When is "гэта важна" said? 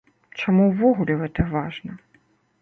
1.21-1.91